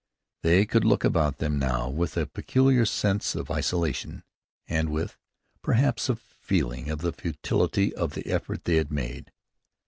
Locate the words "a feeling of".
6.09-7.01